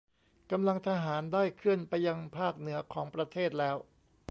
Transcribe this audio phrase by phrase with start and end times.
[0.51, 3.77] กำลังทหารได้เคลื่อนไปยังภาคเหนือของประเทศแล้ว